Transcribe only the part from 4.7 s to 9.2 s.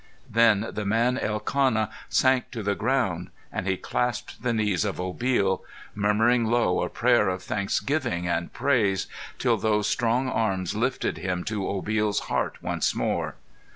of Obil, murmuring low a prayer of thanksgiving and praise,